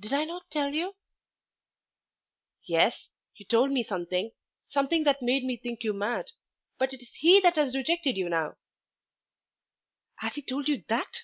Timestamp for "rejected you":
7.76-8.28